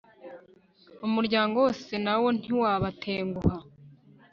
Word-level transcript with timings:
umuryango 1.07 1.55
wose 1.63 1.93
nawo 2.05 2.27
ntiwabatenguha 2.37 3.57